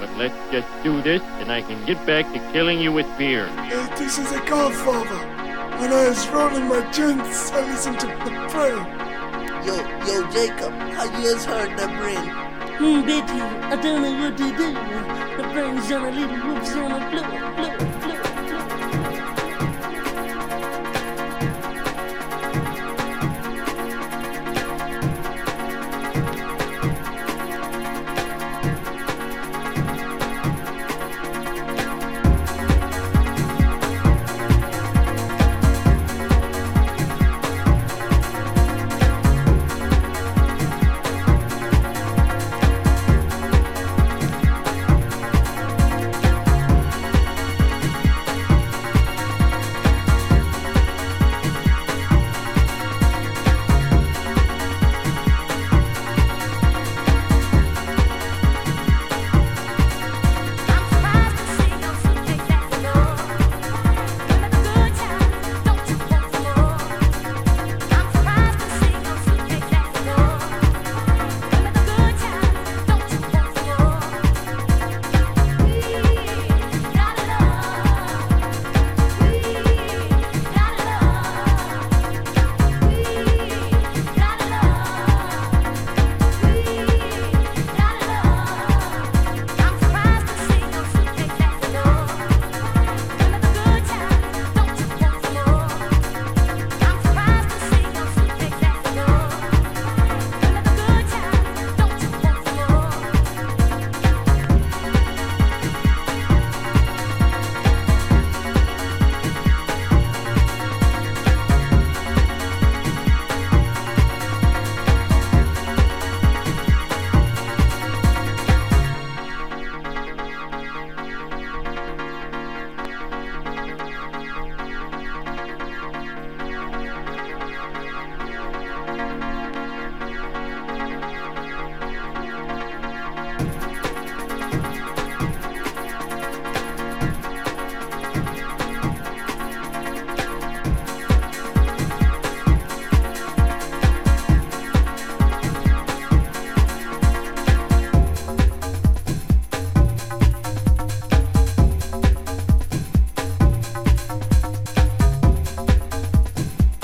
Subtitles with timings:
[0.00, 3.46] But let's just do this and I can get back to killing you with beer.
[3.98, 5.20] This is a godfather.
[5.78, 9.10] When I was rolling my joints, I listened to the brain.
[9.66, 9.76] Yo,
[10.08, 12.50] yo, Jacob, how you just heard the brain?
[12.80, 14.72] Hmm, Betty, I don't know what to do.
[15.36, 17.99] The brain's on a little roof's on a floor, floor,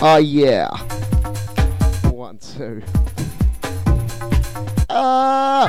[0.08, 0.68] Oh yeah.
[2.12, 2.80] One, two.
[4.88, 5.66] Ah!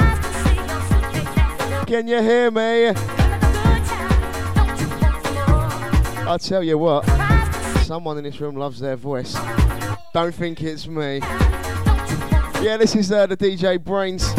[1.88, 2.90] Can you hear me?
[6.28, 7.04] I'll tell you what.
[7.82, 9.36] Someone in this room loves their voice.
[10.14, 11.18] Don't think it's me.
[12.62, 14.38] Yeah, this is uh, the DJ Brainz.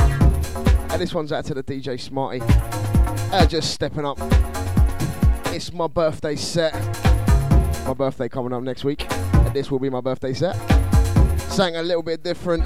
[0.92, 2.41] And this one's out to the DJ Smarty.
[3.32, 4.19] Uh, just stepping up.
[5.53, 6.72] It's my birthday set.
[7.84, 8.97] My birthday coming up next week.
[9.58, 10.54] This will be my birthday set.
[11.50, 12.62] Something a little bit different.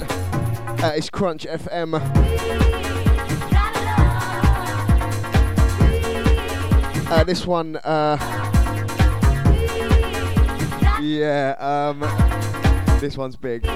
[0.82, 1.94] Uh, it's Crunch FM.
[7.10, 8.18] Uh, this one, uh,
[11.00, 12.00] yeah, um,
[13.00, 13.66] this one's big.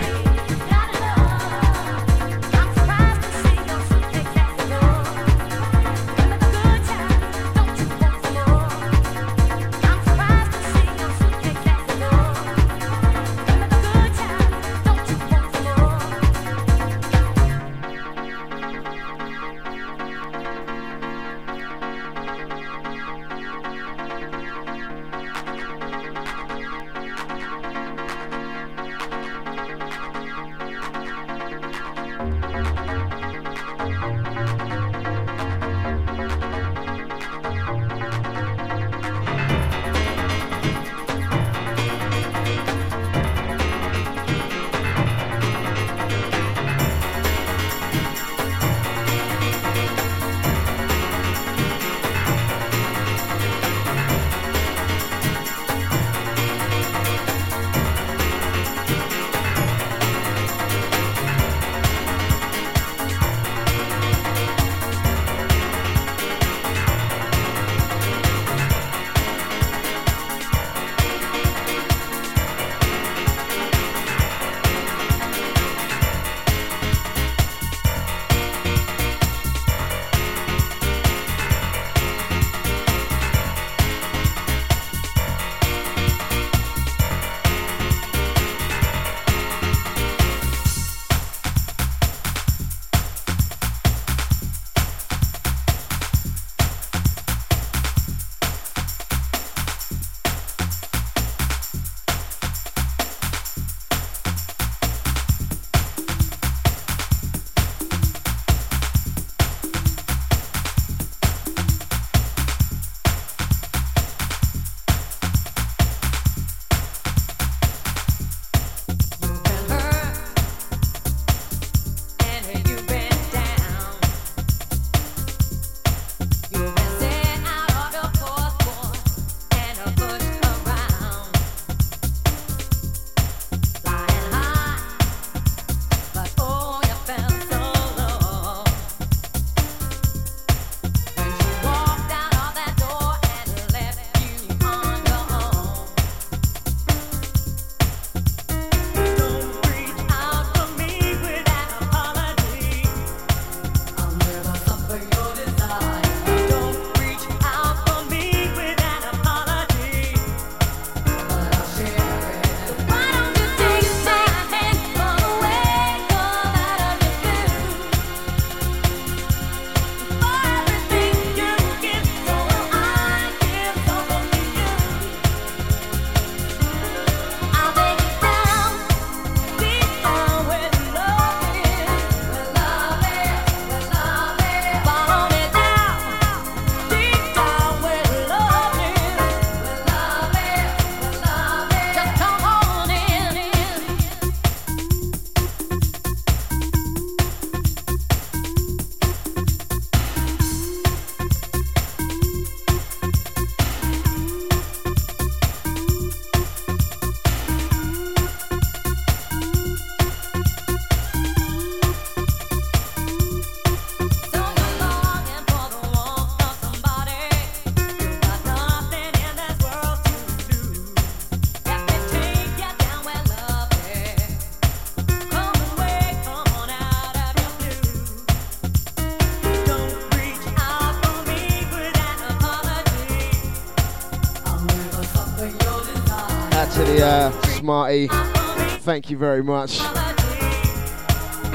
[238.96, 239.76] Thank you very much.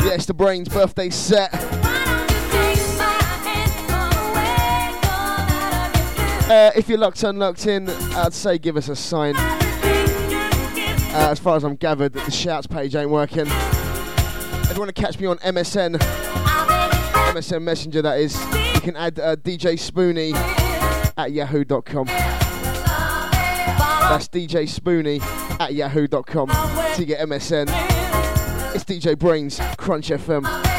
[0.06, 1.52] Yes, the Brainz birthday set.
[6.48, 9.36] Uh, if you're locked on, locked in, I'd say give us a sign.
[9.36, 9.50] Uh,
[11.32, 13.48] as far as I'm gathered, the shouts page ain't working.
[13.48, 18.40] If you want to catch me on MSN, MSN Messenger, that is,
[18.76, 20.36] you can add uh, DJ Spoonie
[21.18, 22.06] at yahoo.com.
[24.06, 25.20] That's DJ Spoonie
[25.60, 27.68] at yahoo.com to get MSN.
[28.76, 30.71] It's DJ Brainz, Crunch FM.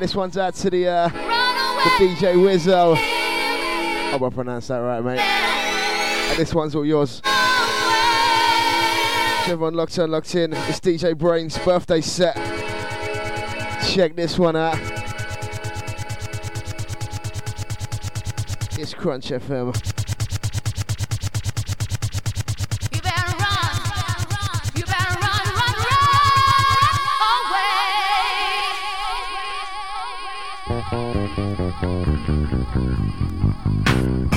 [0.00, 2.94] This one's out to the uh, the DJ Wizzo.
[2.96, 5.20] I hope I pronounced that right, mate.
[5.20, 7.20] And this one's all yours.
[9.44, 10.54] So everyone locked on, locked in.
[10.54, 12.34] It's DJ Brain's birthday set.
[13.86, 14.78] Check this one out.
[18.78, 19.89] It's Crunch FM.
[31.40, 31.80] Thank
[33.88, 34.29] you.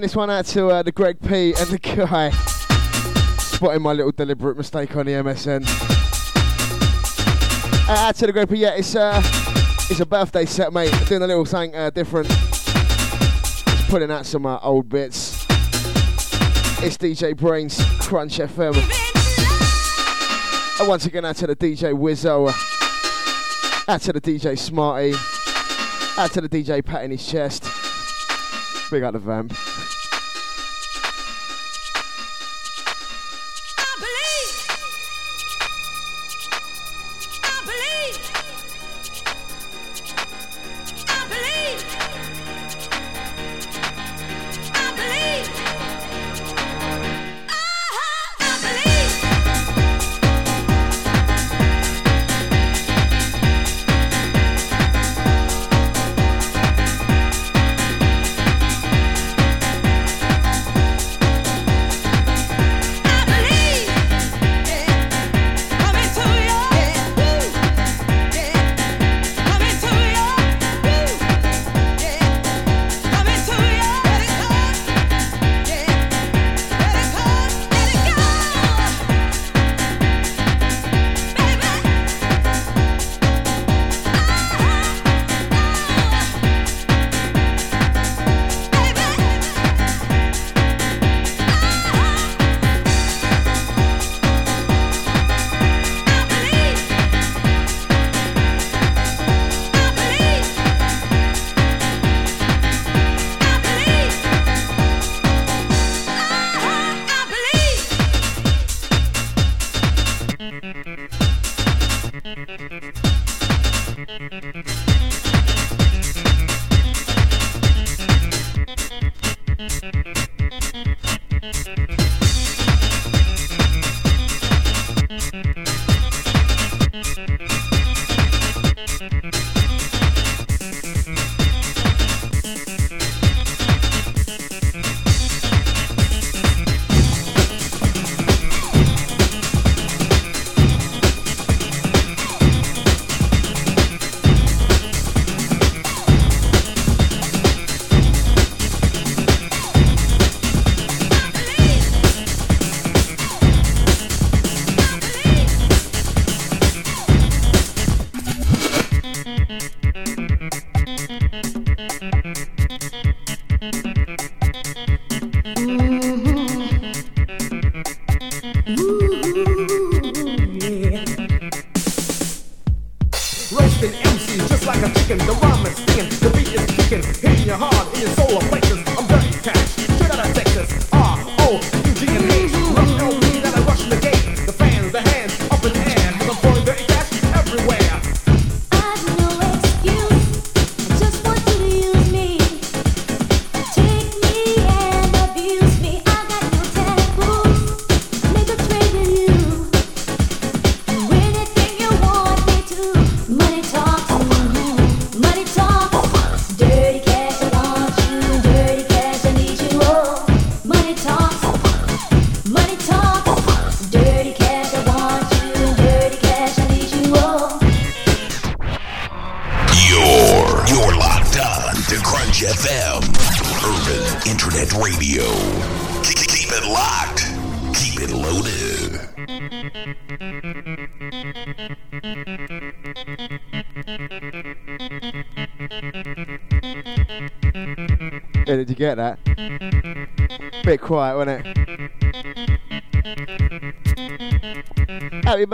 [0.00, 2.30] Sending this one out to uh, the Greg P and the guy
[3.36, 5.62] spotting my little deliberate mistake on the MSN.
[7.86, 9.20] Uh, out to the Greg P, yeah, it's uh,
[9.90, 10.90] it's a birthday set, mate.
[11.06, 12.28] Doing a little something uh, different.
[12.28, 15.44] Just putting out some uh, old bits.
[16.80, 18.76] It's DJ Brainz, Crunch FM.
[20.80, 22.48] And once again, out to the DJ Wizzo.
[23.86, 25.12] Out to the DJ Smarty.
[26.16, 27.64] Out to the DJ patting his chest.
[28.90, 29.52] Big up the vamp.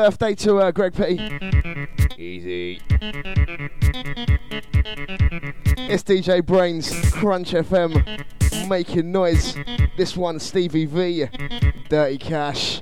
[0.07, 1.15] Birthday to uh, Greg P.
[2.17, 2.81] Easy.
[5.89, 9.57] It's DJ Brainz, Crunch FM, making noise.
[9.97, 11.27] This one, Stevie V,
[11.89, 12.81] Dirty Cash.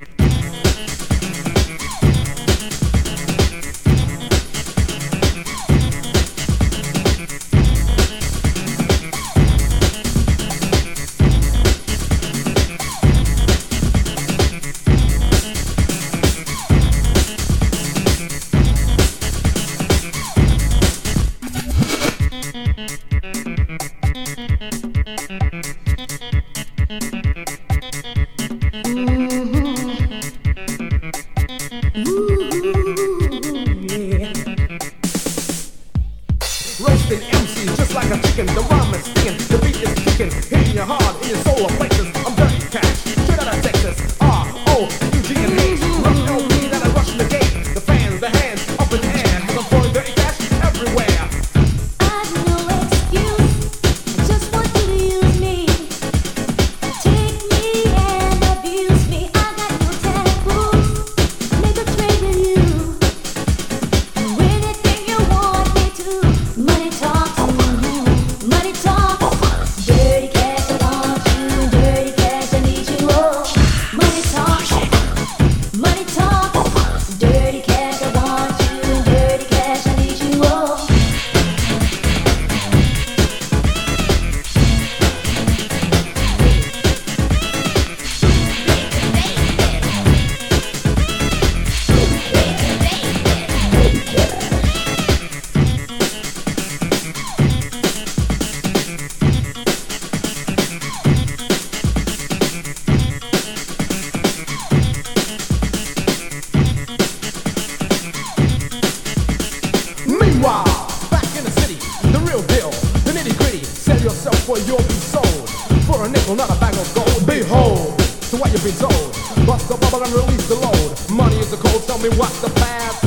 [114.55, 115.49] for you'll be sold.
[115.85, 117.25] For a nickel, not a bag of gold.
[117.25, 119.11] Behold, to what you've been told.
[119.45, 120.95] Bust the bubble and release the load.
[121.09, 123.01] Money is the cold, tell me what's the path.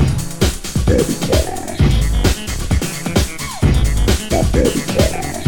[0.87, 1.78] Baby cash.
[4.30, 5.44] That baby cash.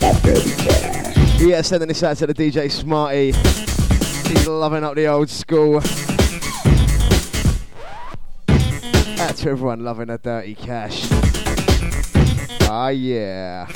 [0.00, 1.40] That baby cash.
[1.40, 3.32] Yeah, sending this out to the DJ Smarty.
[4.28, 5.80] He's loving up the old school.
[9.16, 11.31] That's everyone loving the dirty cash.
[12.68, 13.66] Ah, yeah.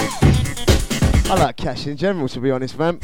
[1.28, 2.98] I like cash in general, to be honest, man.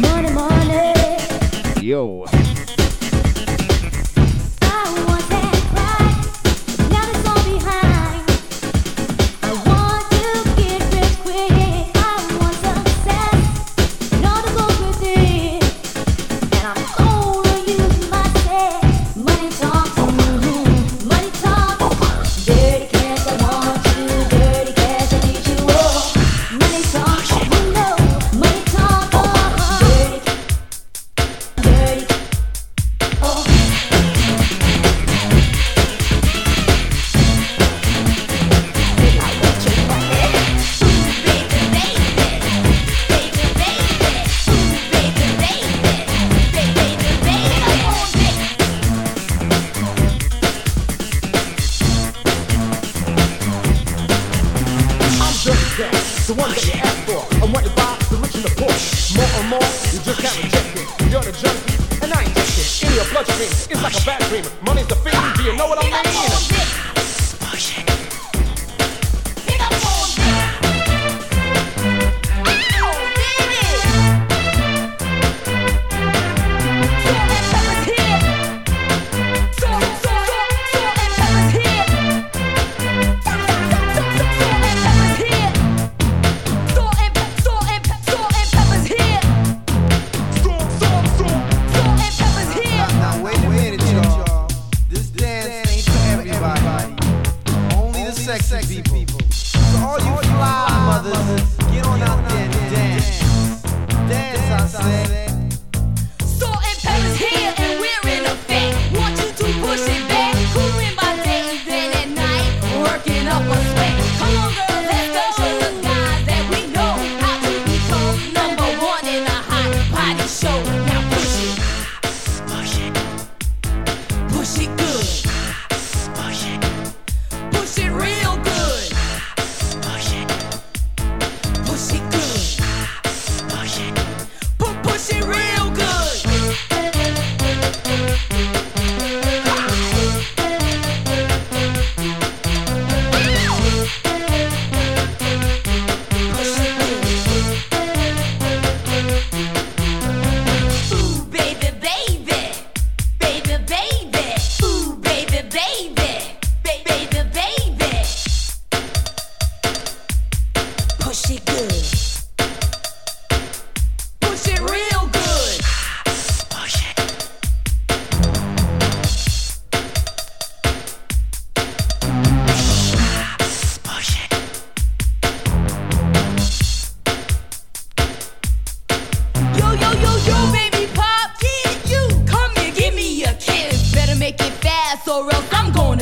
[0.00, 0.92] Money, money.
[1.80, 2.43] Yo.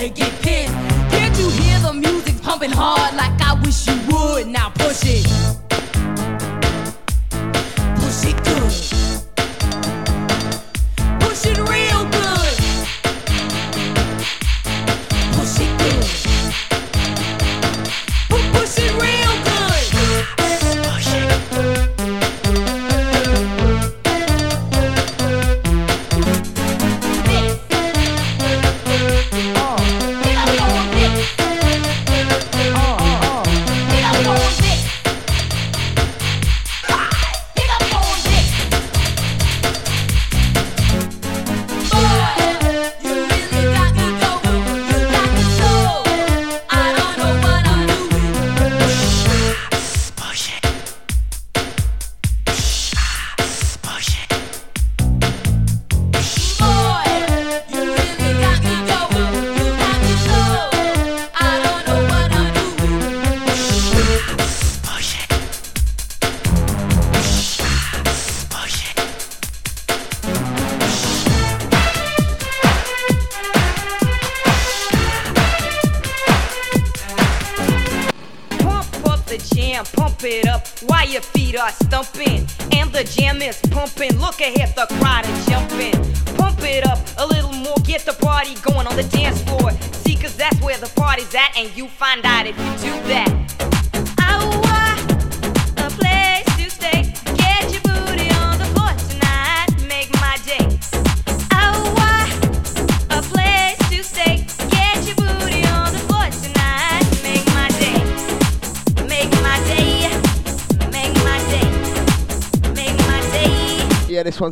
[0.03, 0.75] they get pissed.
[1.15, 4.49] Can't you hear the music pumping hard like I wish you would?
[4.49, 5.72] Now push it.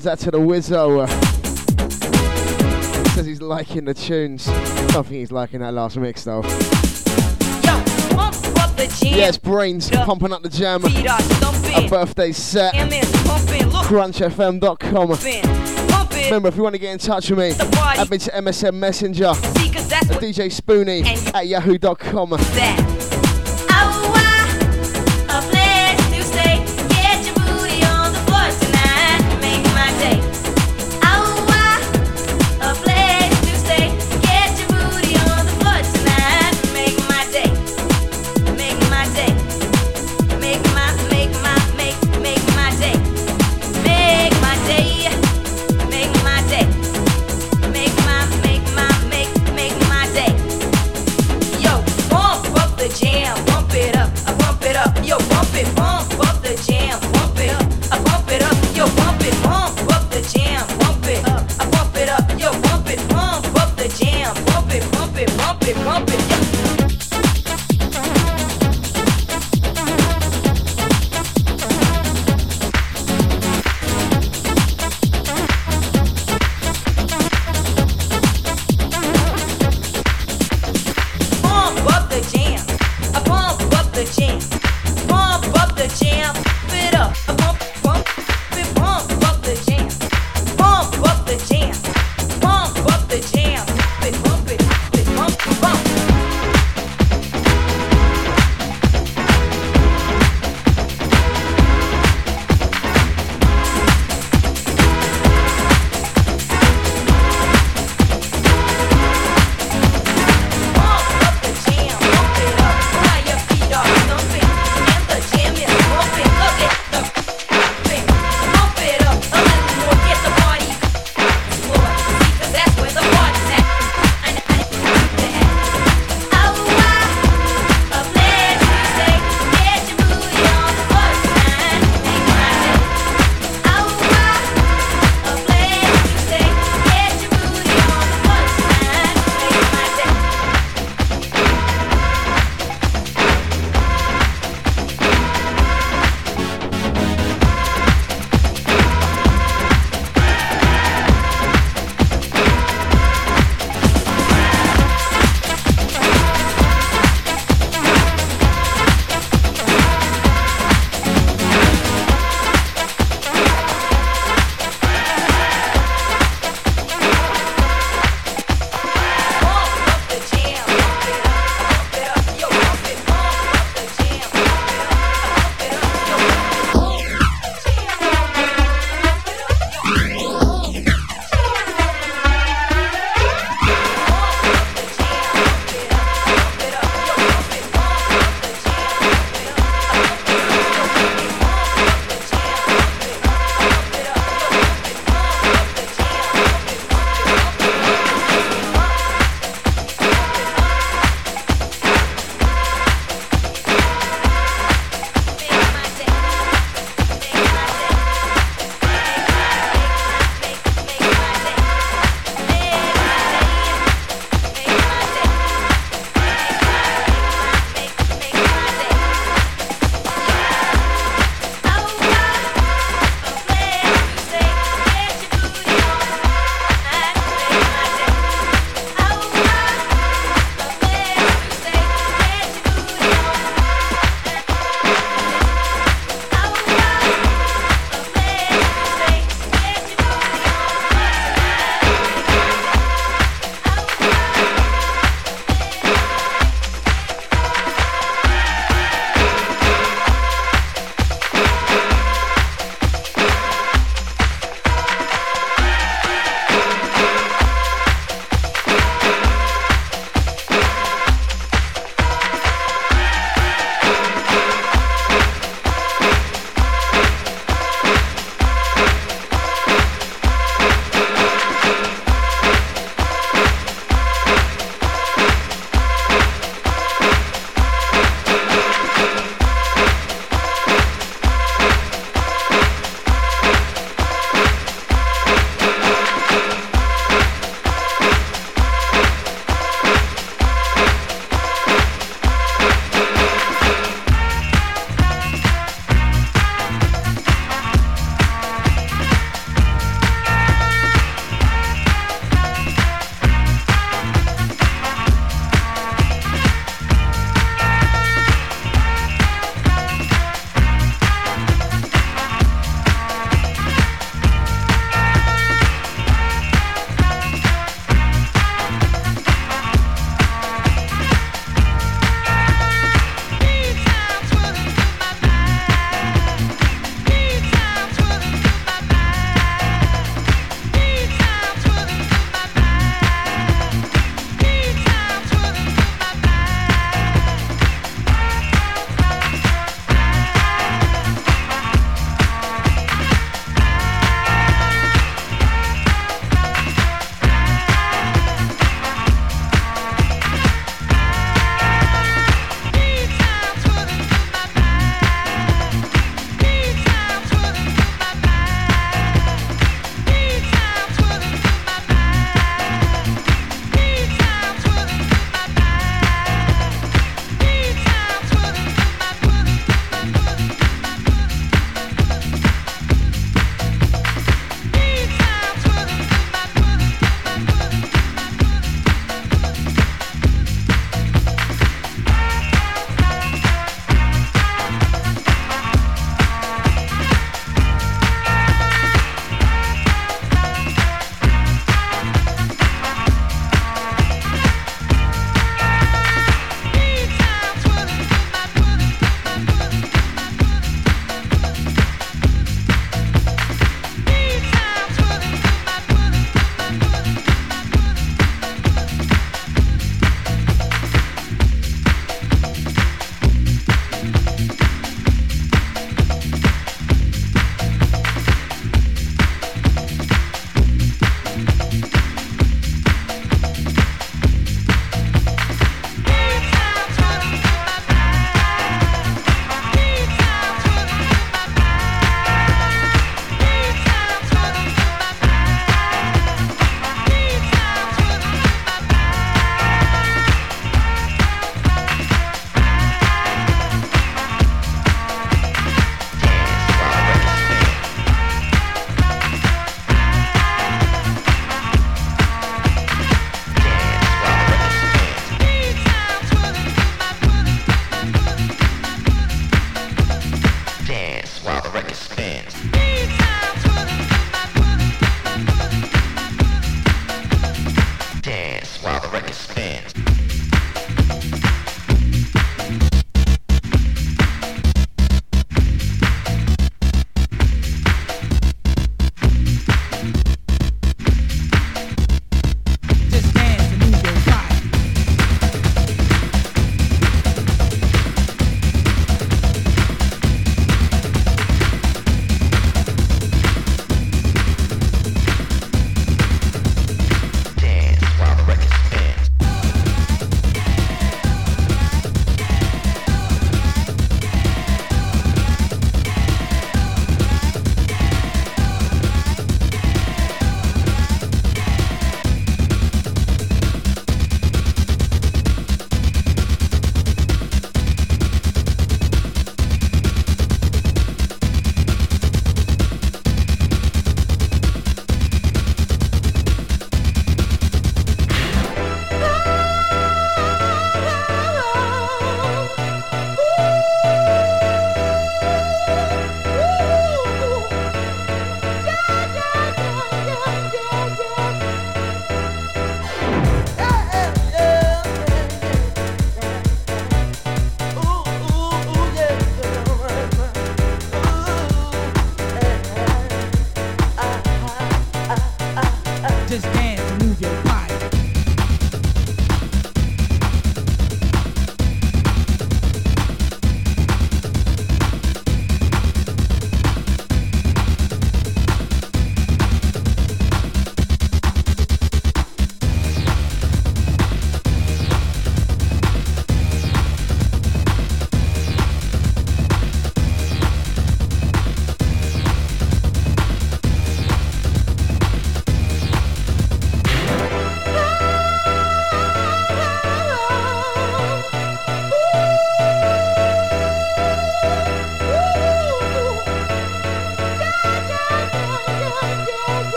[0.00, 1.06] That out to the Wizzo.
[3.08, 4.48] Says he's liking the tunes.
[4.48, 6.40] I don't think he's liking that last mix though.
[9.02, 10.82] Yes, Brainz pumping up the jam.
[10.86, 12.72] A birthday set.
[13.84, 15.18] CrunchFM.com.
[16.24, 19.32] Remember, if you want to get in touch with me, add me to MSN Messenger,
[20.16, 22.30] DJ Spoonie at yahoo.com.
[22.30, 22.89] That.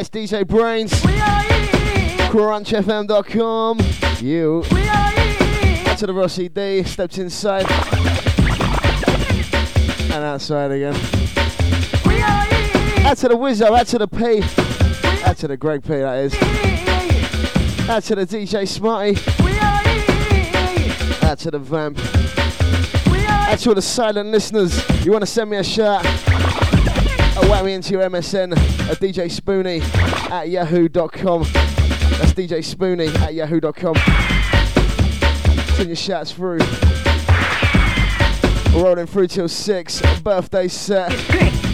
[0.00, 0.92] It's DJ Brainz.
[2.30, 3.78] CrunchFM.com.
[4.24, 4.64] You.
[5.90, 6.82] Out to the Rossi D.
[6.84, 7.70] Stepped inside.
[10.10, 10.94] And outside again.
[13.04, 13.78] Out to the Wizzo.
[13.78, 14.42] Out to the P.
[15.28, 16.34] Out to the Greg P, that is.
[17.86, 19.18] Out to the DJ Smarty.
[21.26, 21.98] Out to the Vamp.
[23.50, 24.82] Out to all the silent listeners.
[25.04, 26.06] You want to send me a shout?
[27.48, 28.52] Whack me into your MSN
[28.90, 29.80] at DJ Spoonie
[30.30, 31.42] at yahoo.com.
[31.42, 33.94] That's DJ Spoonie at yahoo.com.
[35.76, 36.58] Send your shouts through.
[38.74, 40.20] We're rolling through till 6.
[40.22, 41.69] Birthday set.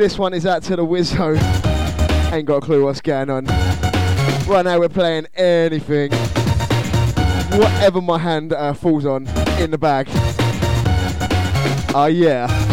[0.00, 1.36] This one is out to the Wizzo.
[2.32, 3.44] Ain't got a clue what's going on.
[4.46, 6.10] Right now we're playing anything.
[7.50, 9.26] Whatever my hand uh, falls on
[9.58, 10.08] in the bag.
[11.94, 12.69] Oh uh, yeah.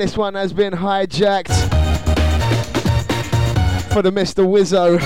[0.00, 1.52] this one has been hijacked
[3.92, 4.46] for the Mr.
[4.46, 4.98] Wizzo.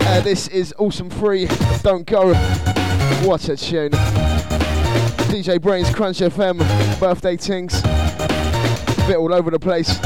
[0.00, 1.46] Uh, this is Awesome 3,
[1.82, 2.34] Don't Go.
[3.24, 3.92] What a tune.
[5.30, 6.58] DJ Brainz, Crunch FM,
[6.98, 7.82] birthday tinks.
[9.06, 9.96] Bit all over the place.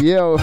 [0.00, 0.36] Yo.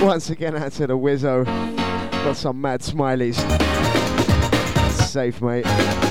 [0.00, 1.44] Once again, out to the Wizzo.
[2.24, 3.36] Got some mad smileys.
[4.92, 6.07] Safe, mate.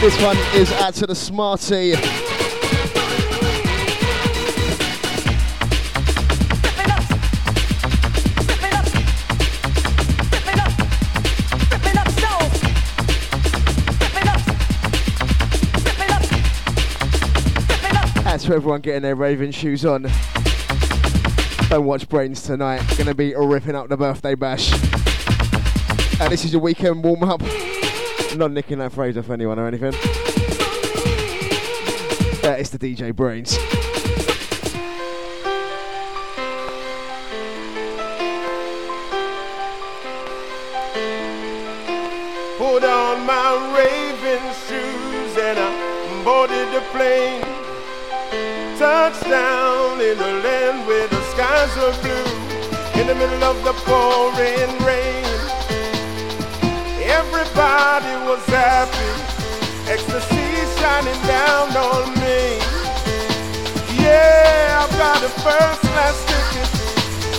[0.00, 1.90] This one is out to the Smarty.
[18.22, 20.02] That's for everyone getting their raving shoes on.
[21.68, 22.82] Don't watch Brainz tonight.
[22.96, 24.72] Gonna be ripping up the birthday bash.
[26.20, 27.42] And this is your weekend warm up.
[28.38, 29.92] Not nicking that phrase off anyone or anything.
[32.44, 33.58] Uh, it's the DJ Brainz.
[42.58, 47.42] Put on my raving shoes and I boarded the plane.
[48.78, 53.00] Touchdown in a land where the skies are blue.
[53.00, 55.07] In the middle of the pouring rain.
[57.08, 59.12] Everybody was happy.
[59.90, 60.44] Ecstasy
[60.78, 62.60] shining down on me.
[63.96, 66.68] Yeah, I've got a first class ticket.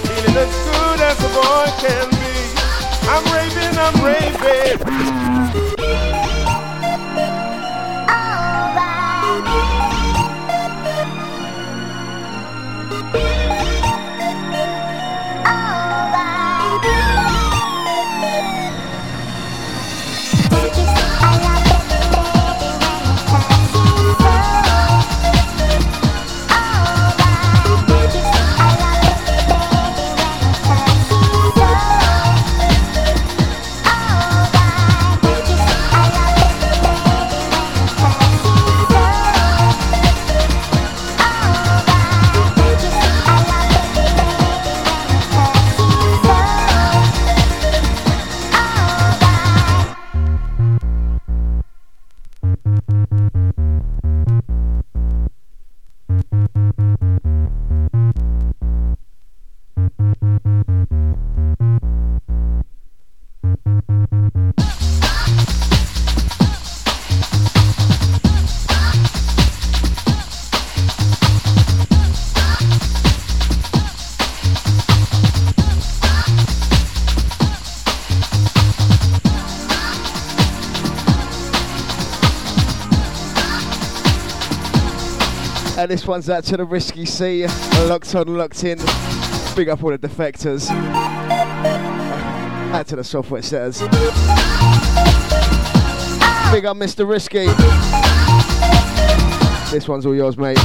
[0.04, 2.36] Feeling as good as a boy can be.
[3.14, 5.29] I'm raving, I'm raving.
[85.90, 87.48] This one's out to the Risky Sea.
[87.88, 88.78] Locked on, locked in.
[89.56, 90.70] Big up all the defectors.
[92.72, 93.80] Out to the software setters.
[96.52, 97.10] Big up Mr.
[97.10, 97.48] Risky.
[99.72, 100.60] This one's all yours, mate.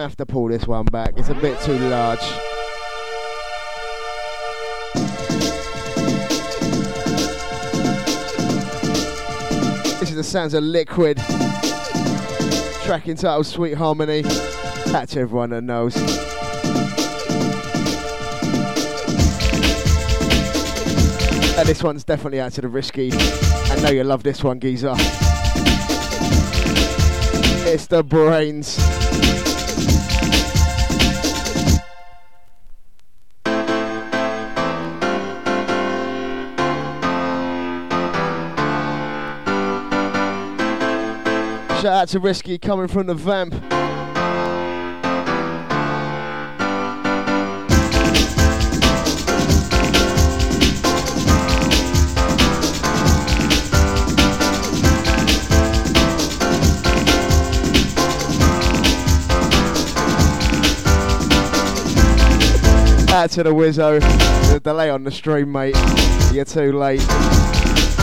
[0.00, 1.12] Gonna have to pull this one back.
[1.18, 2.20] It's a bit too large.
[10.00, 11.18] This is the sounds of Liquid.
[12.86, 14.22] Track entitled Sweet Harmony.
[14.86, 15.94] That's everyone that knows.
[21.58, 23.10] And this one's definitely out to the risky.
[23.12, 24.94] I know you love this one, geezer.
[27.66, 28.99] It's the Brainz.
[41.80, 43.54] Shout out to Risky coming from the vamp.
[63.10, 64.00] Out to the Wizzo.
[64.52, 65.74] The delay on the stream, mate.
[66.30, 67.00] You're too late.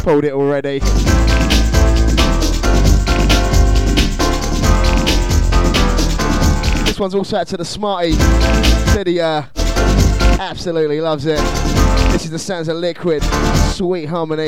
[0.03, 0.81] Pulled it already.
[6.97, 8.13] This one's also out to the Smarty.
[8.13, 9.43] Said uh,
[10.39, 11.37] absolutely loves it.
[12.11, 13.21] This is the sounds of Liquid.
[13.75, 14.47] Sweet harmony.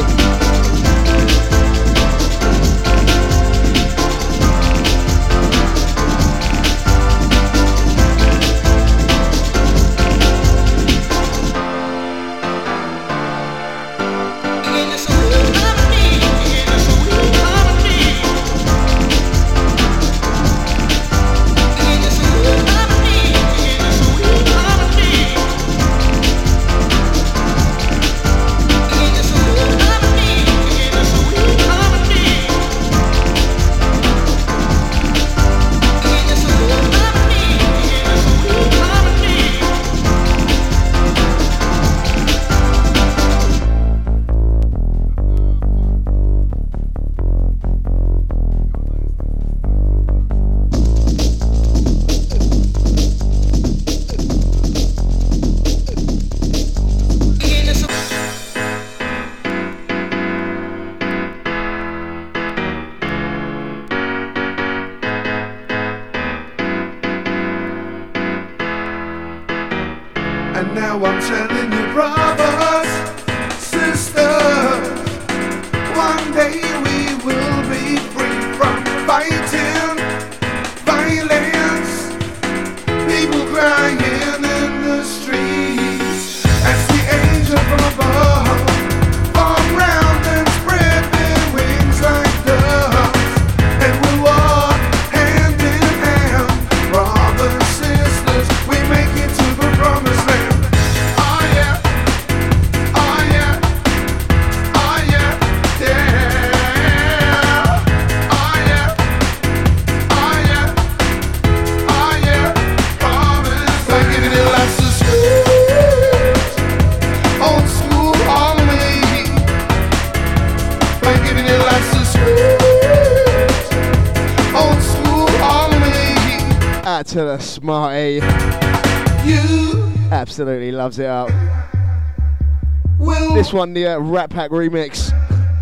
[133.50, 135.12] This one, the uh, Rat Pack remix.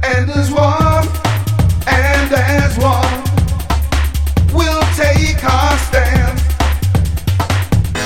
[0.03, 1.07] and as one,
[1.87, 3.23] and as one,
[4.53, 6.37] we'll take our stand.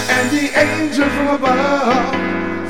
[0.08, 2.14] And the angel from above,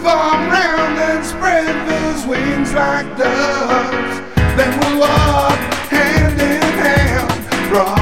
[0.06, 4.22] round and spread those wings like doves.
[4.56, 5.60] Then we'll walk
[5.92, 8.01] hand in hand,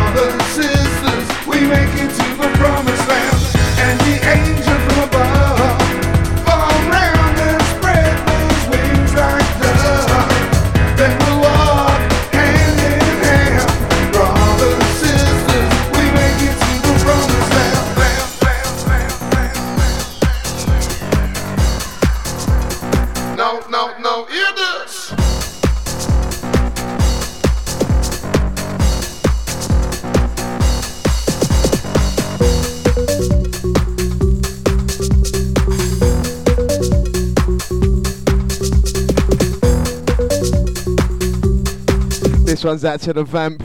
[42.59, 43.61] This one's out to the Vamp,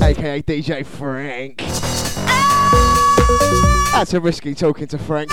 [0.00, 1.58] aka DJ Frank.
[3.90, 5.32] That's a risky talking to Frank.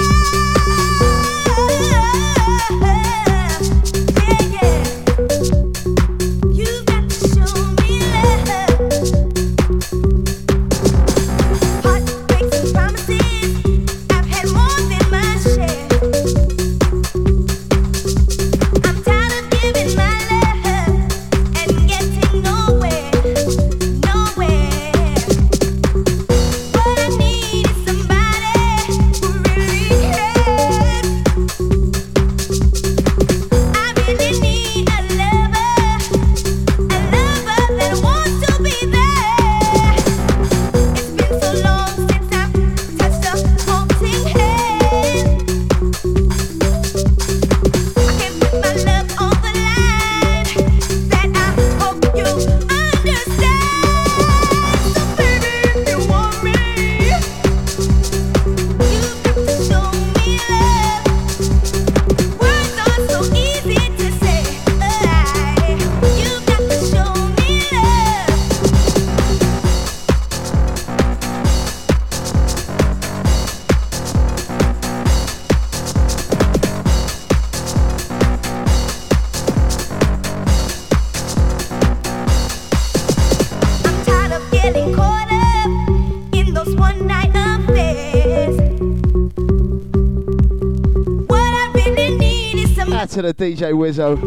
[93.14, 94.18] To the DJ Wizzo.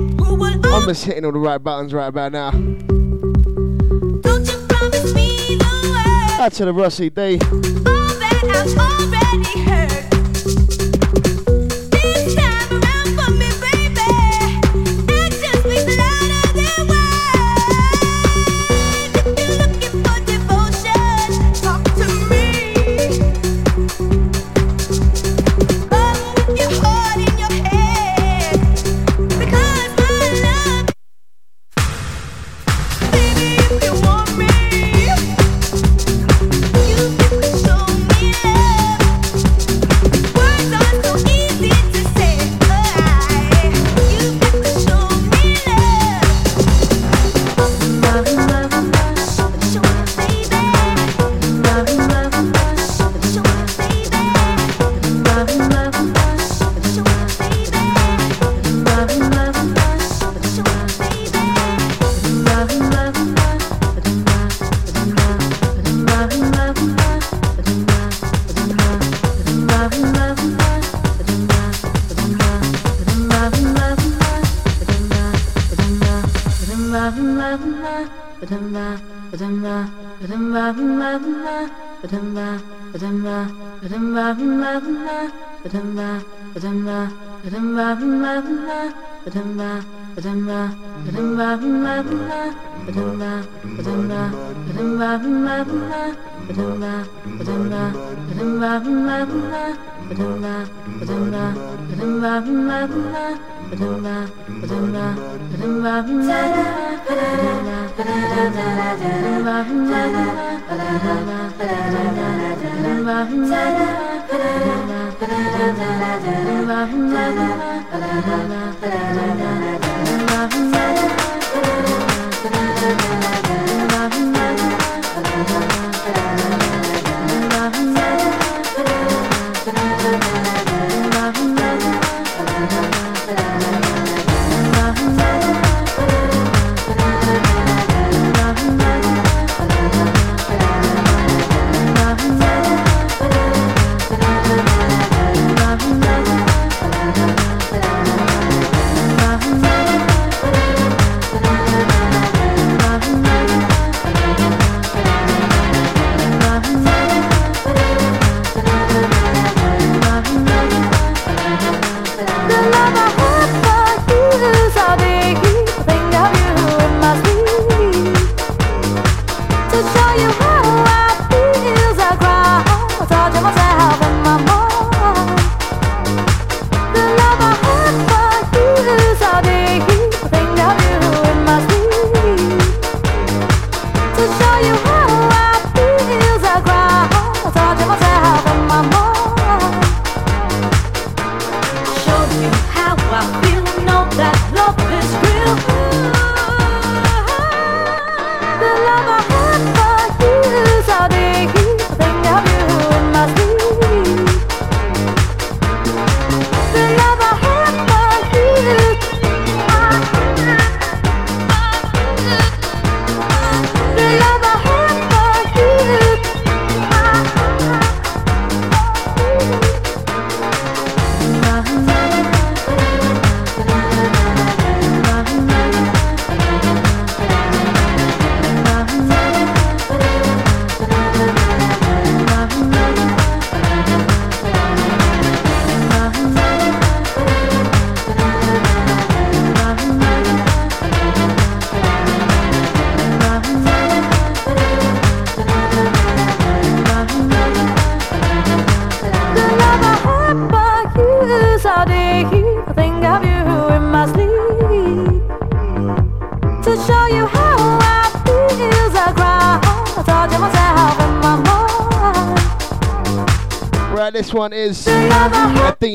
[0.73, 2.53] I'm just hitting all the right buttons right about now.
[4.69, 7.41] promise me the world Out to the Rossi D.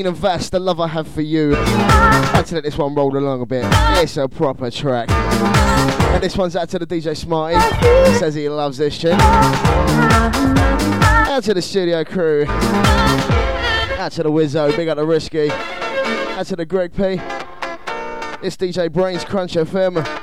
[0.01, 1.55] Athena Vast, the love I have for you.
[1.55, 3.63] I had to let this one roll along a bit.
[4.01, 5.11] It's a proper track.
[5.11, 7.59] And this one's out to the DJ Smarty.
[8.11, 9.21] He says he loves this tune.
[9.21, 10.33] Out
[11.43, 12.47] to the studio crew.
[12.47, 14.75] Out to the Wizzo.
[14.75, 15.51] Big up the Risky.
[15.51, 17.03] Out to the Greg P.
[18.43, 20.20] It's DJ Brainz Crunch FM.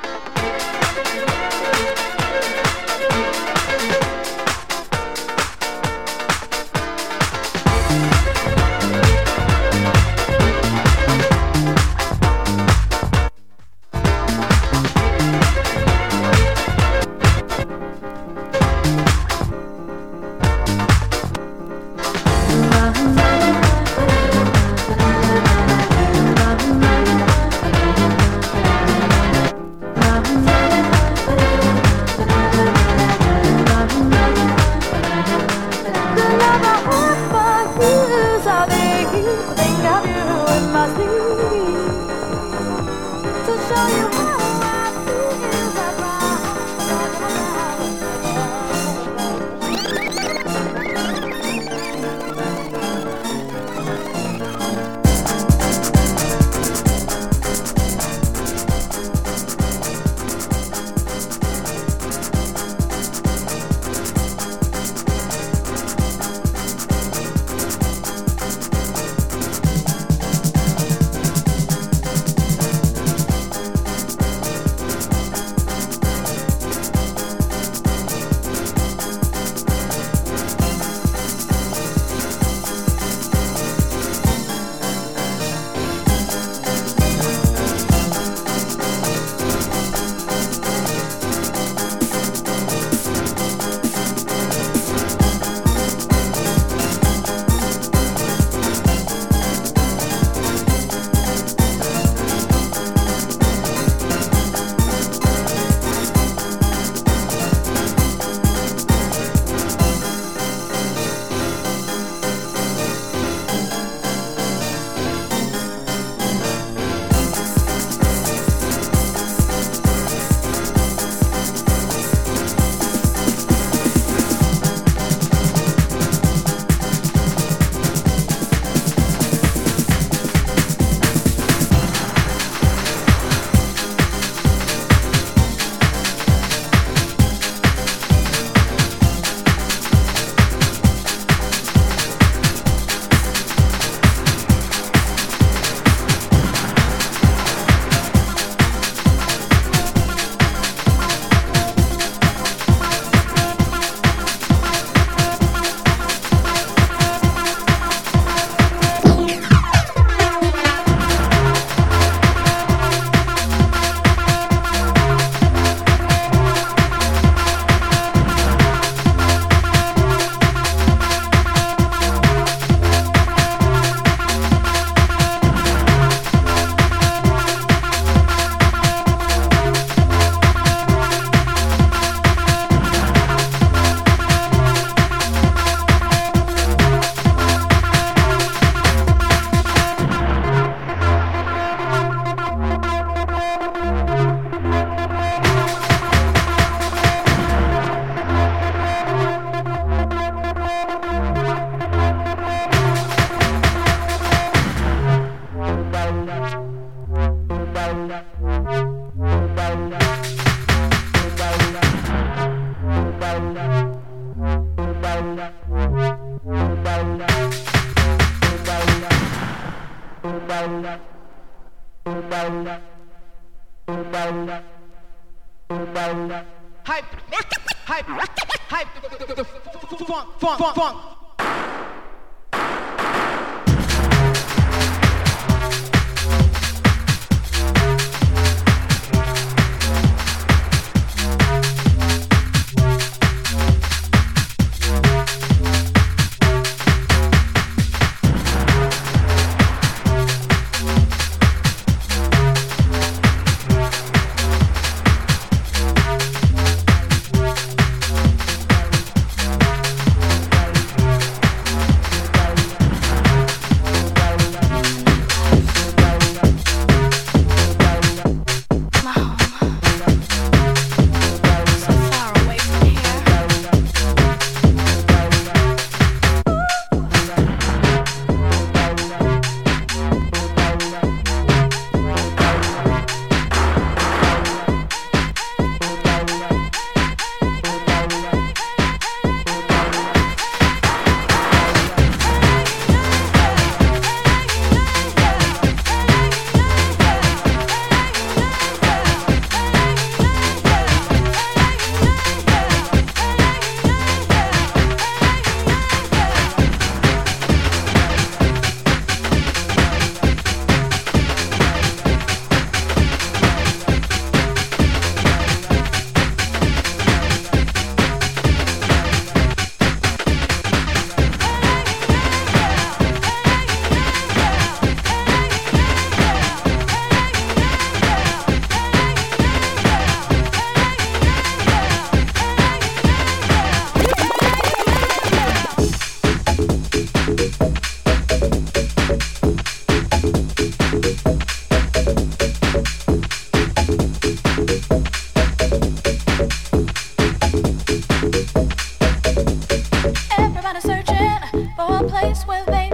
[352.39, 352.88] place where they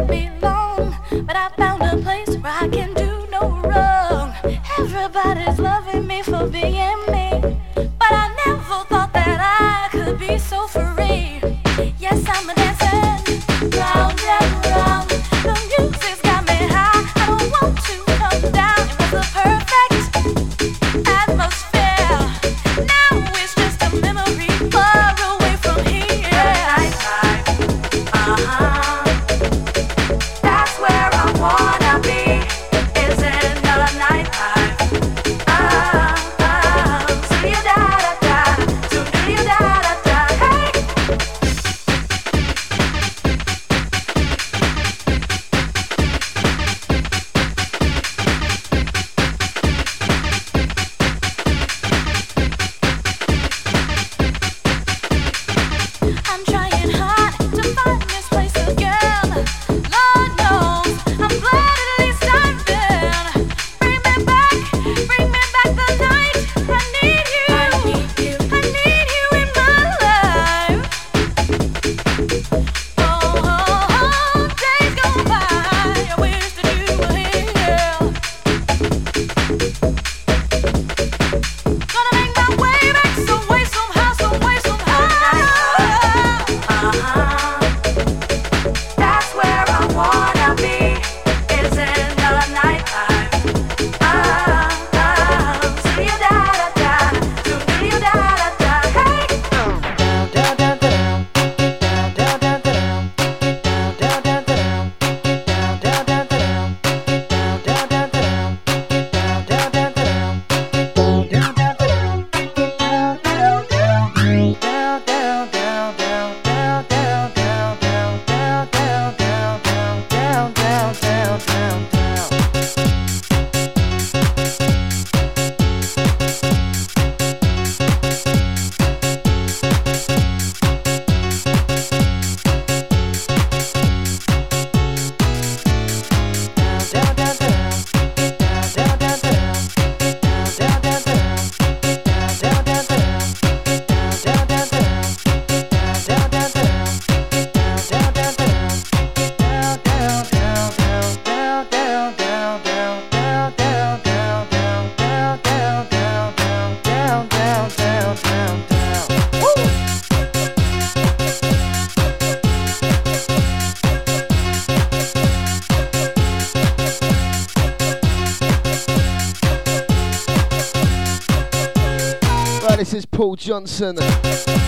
[173.35, 173.97] Paul Johnson.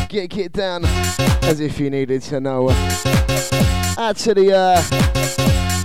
[0.08, 0.84] Get it down
[1.44, 2.68] as if you needed to know.
[2.70, 4.82] Add to the uh,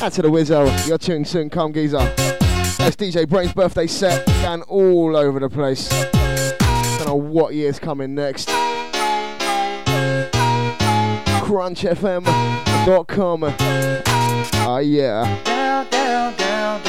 [0.10, 0.88] to the Wizzo.
[0.88, 1.52] You're tuned soon.
[1.52, 2.00] Come geezer.
[2.00, 4.26] That's DJ Brain's birthday set.
[4.26, 5.90] Down all over the place.
[6.98, 8.48] Don't know what year's coming next.
[11.44, 13.44] CrunchFM.com.
[13.44, 15.44] Oh Dot ah, yeah.
[15.44, 16.81] Down, down, down.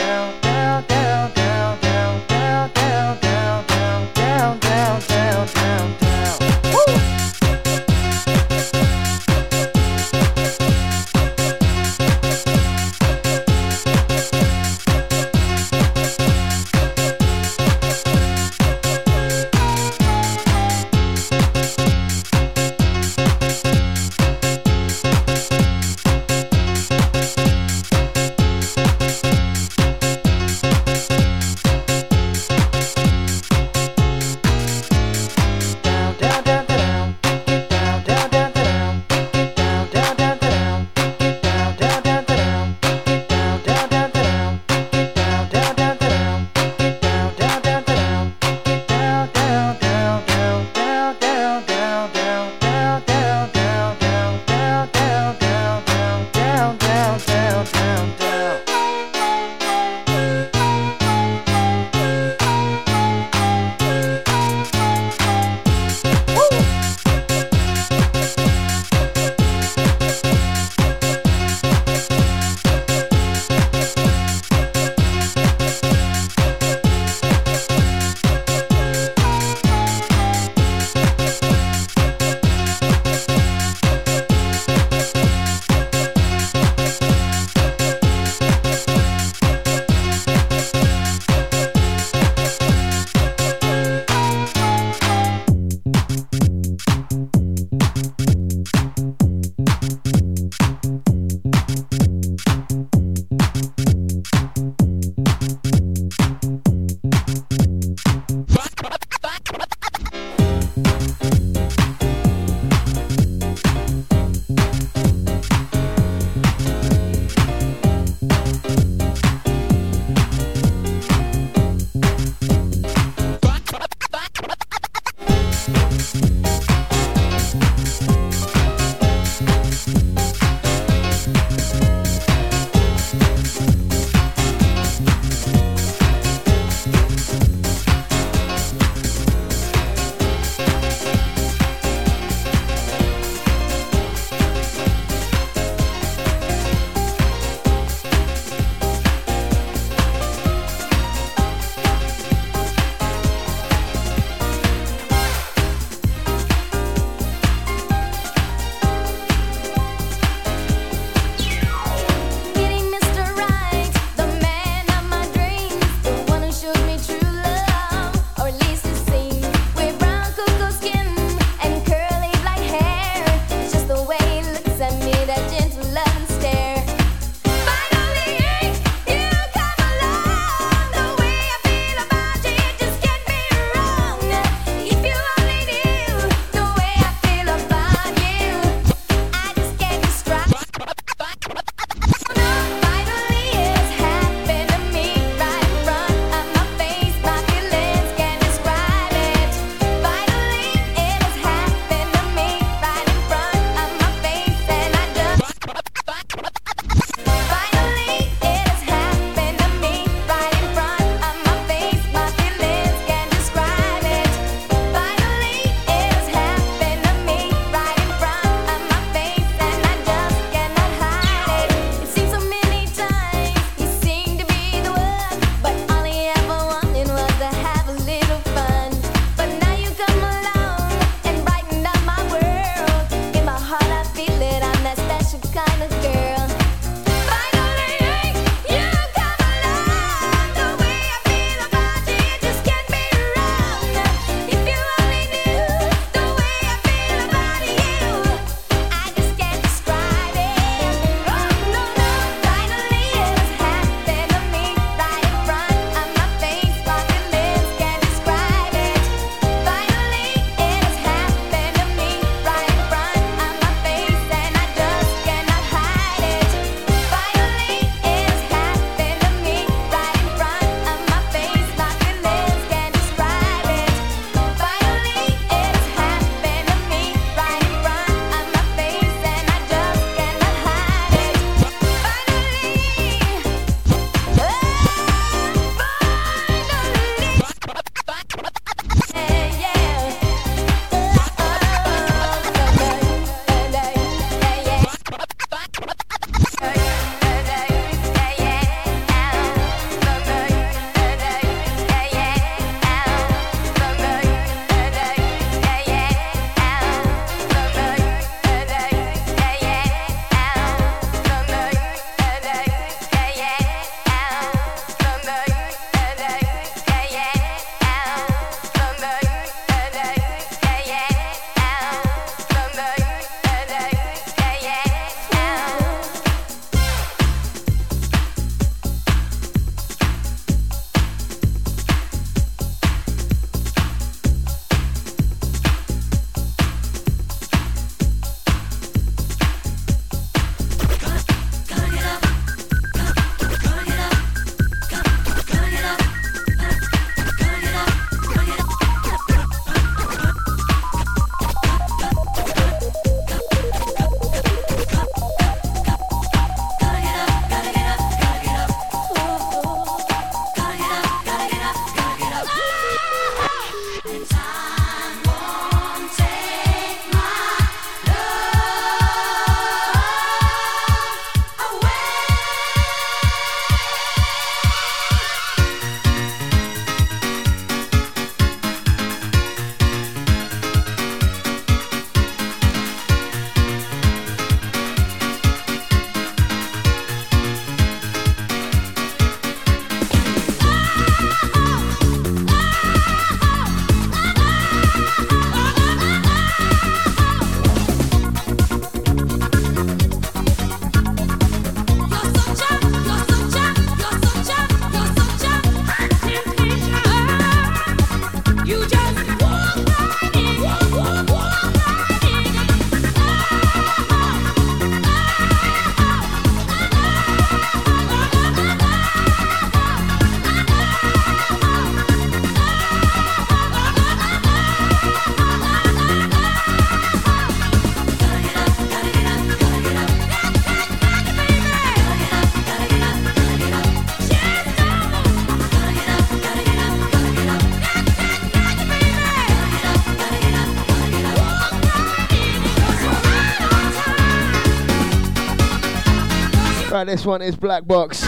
[447.02, 448.24] Right, this one is Black Box.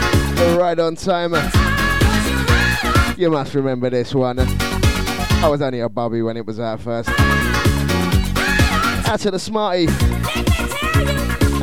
[0.57, 1.33] Right on time.
[3.17, 4.41] You must remember this one.
[4.41, 7.09] I was only a bubby when it was out first.
[9.09, 9.87] Out to the Smarty.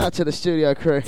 [0.01, 1.01] Out to the studio crew.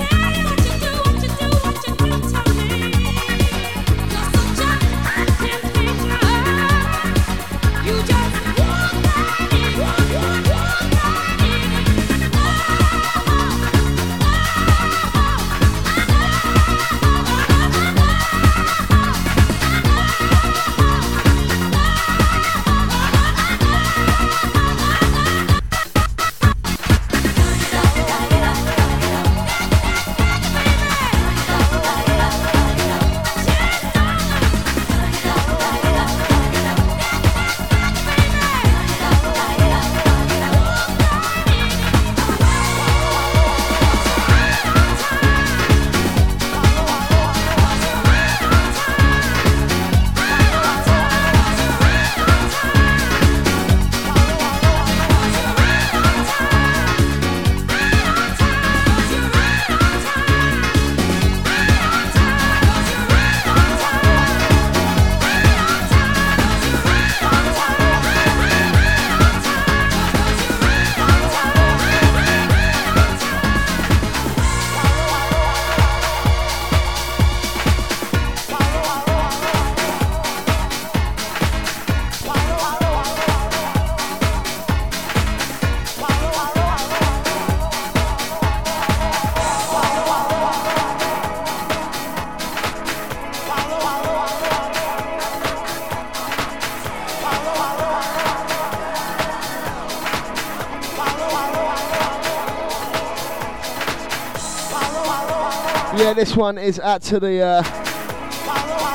[106.24, 107.62] This one is out to the uh,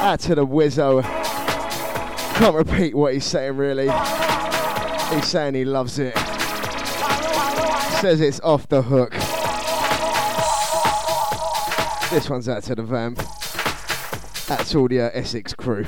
[0.00, 1.02] out to the Wizzo.
[2.36, 3.90] Can't repeat what he's saying really.
[5.10, 6.16] He's saying he loves it.
[8.00, 9.12] Says it's off the hook.
[12.10, 13.18] This one's out to the vamp.
[14.46, 15.84] That's all the uh, Essex crew.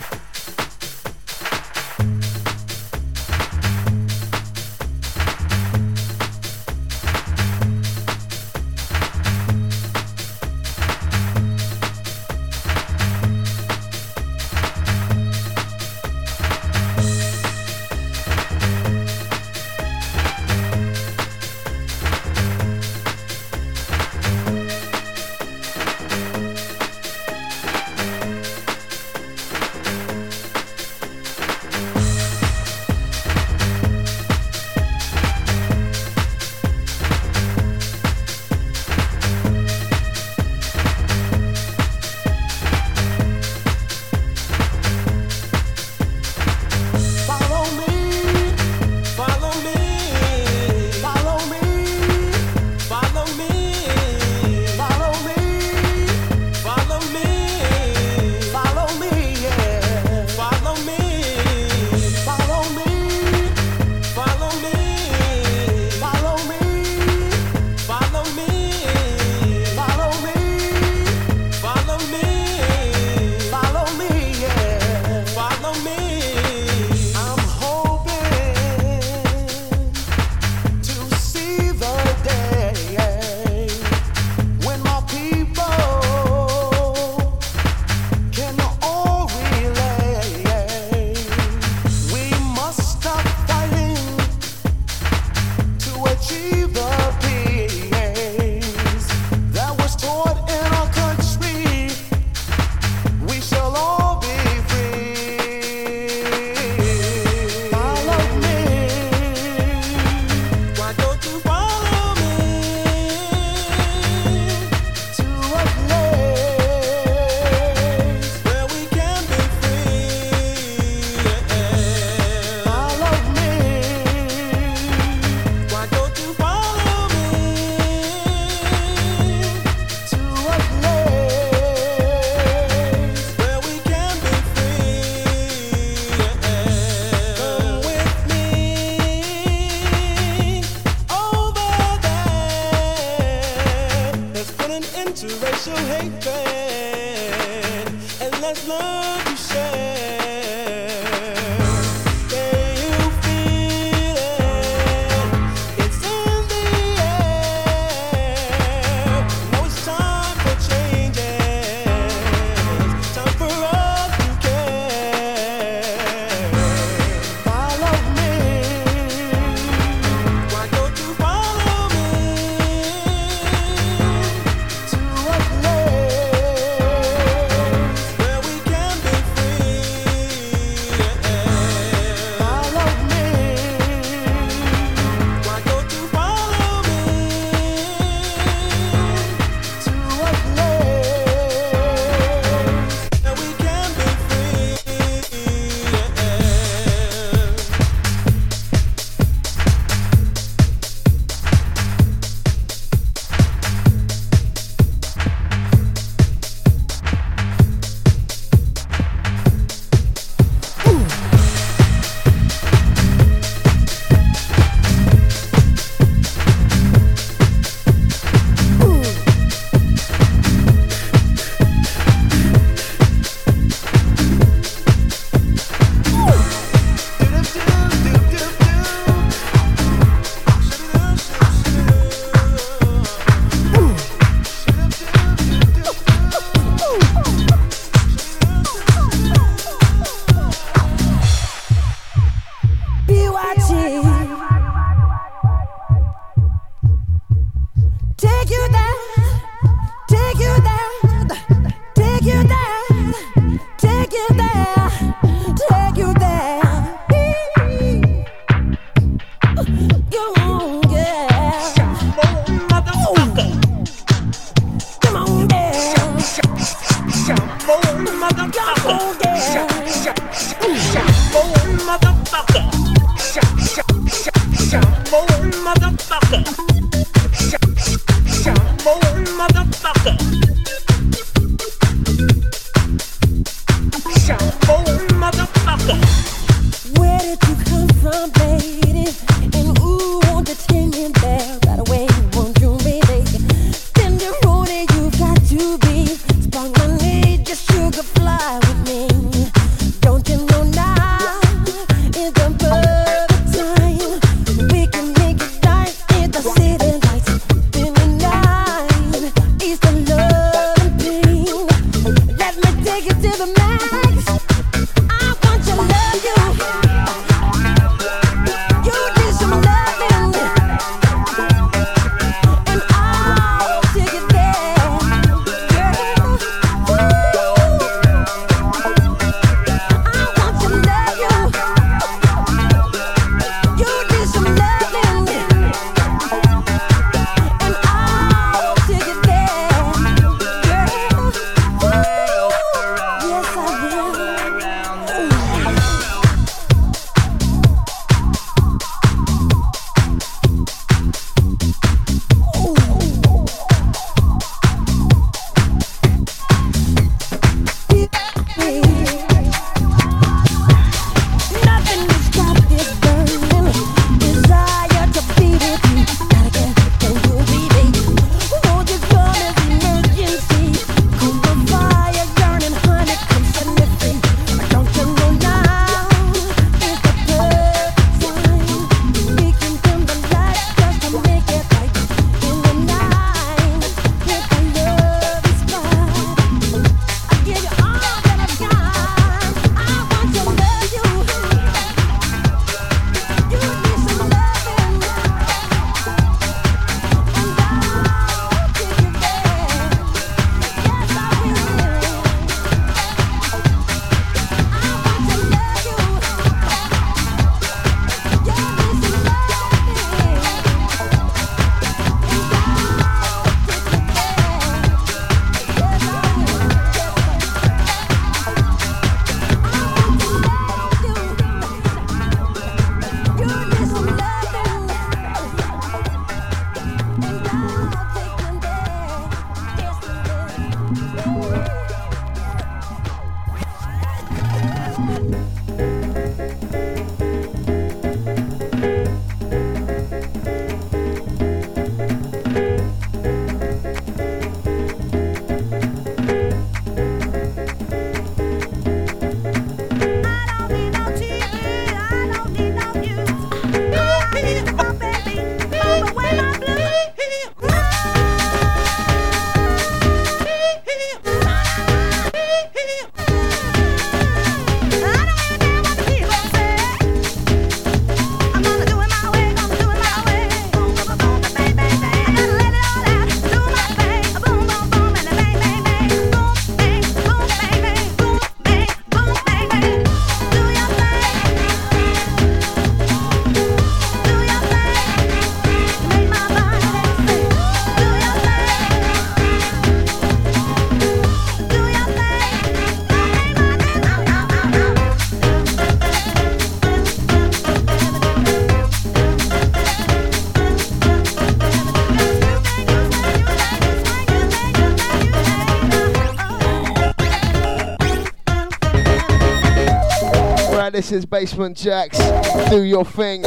[511.00, 512.68] This is Basement Jaxx.
[512.68, 513.42] Do your thing.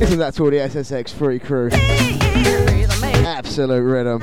[0.00, 1.70] Isn't that all the Essex free crew?
[3.26, 4.20] Absolute rhythm.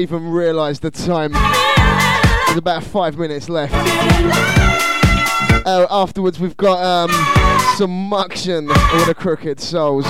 [0.00, 1.32] Even realise the time.
[2.46, 3.74] There's about five minutes left.
[5.66, 7.10] Uh, afterwards, we've got um,
[7.76, 10.06] some Muction with the Crooked Souls.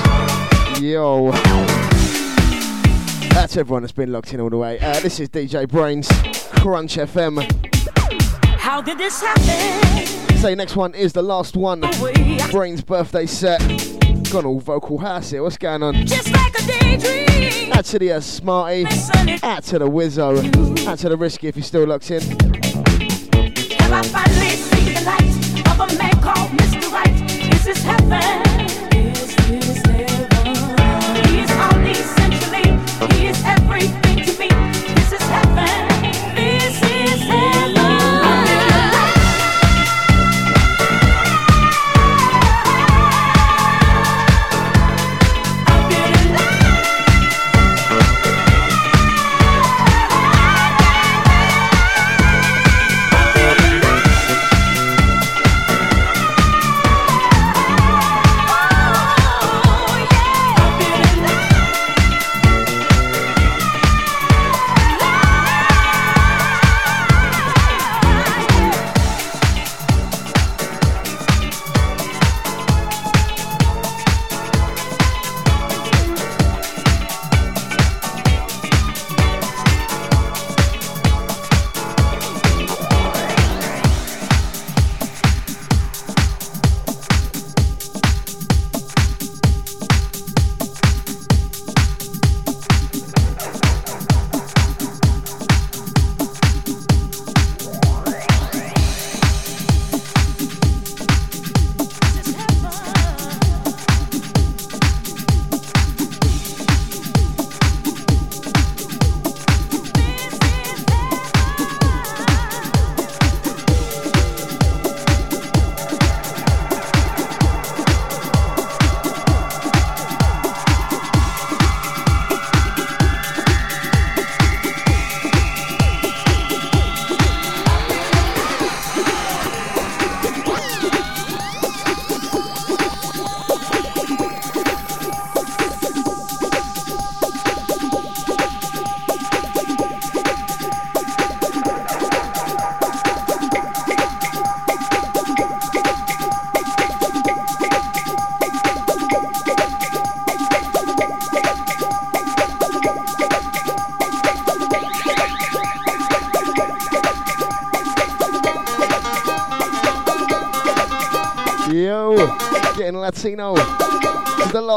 [0.80, 1.32] Yo.
[3.32, 4.78] That's everyone that's been locked in all the way.
[4.78, 6.06] Uh, this is DJ Brainz,
[6.60, 7.42] Crunch FM.
[8.60, 10.36] How did this happen?
[10.36, 11.80] Say next one is the last one.
[11.80, 13.58] Brainz birthday set.
[14.30, 15.42] Gone all vocal house here.
[15.42, 16.06] What's going on?
[16.06, 16.39] Just like a daydream.
[17.80, 18.84] Out to the uh, Smarty.
[19.42, 20.86] Out to the Wizzo.
[20.86, 22.20] Out to the Risky if you're still locked in.
[22.20, 24.56] I finally
[24.92, 26.92] the light of a man called Mr.
[26.92, 27.54] Right?
[27.54, 28.49] Is this heaven?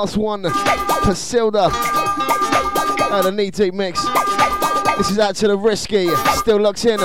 [0.03, 0.43] Last one.
[0.43, 1.69] Pasilda.
[1.71, 4.03] Uh, the knee deep mix.
[4.97, 6.09] This is out to the risky.
[6.35, 6.99] Still locked in.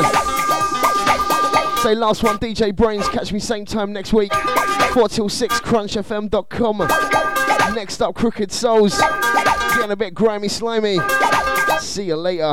[1.80, 3.08] Say last one, DJ Brainz.
[3.12, 4.34] Catch me same time next week.
[4.94, 6.78] 4 till 6, crunchfm.com.
[7.76, 8.98] Next up, Crooked Souls.
[8.98, 10.98] Getting a bit grimy, slimy.
[11.78, 12.52] See you later.